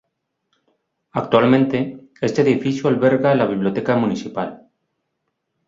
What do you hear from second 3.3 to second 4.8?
la biblioteca municipal.